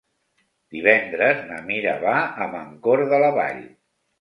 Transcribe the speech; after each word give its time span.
Divendres 0.75 1.43
na 1.51 1.59
Mira 1.67 1.93
va 2.07 2.17
a 2.47 2.51
Mancor 2.57 3.07
de 3.13 3.25
la 3.27 3.33
Vall. 3.39 3.63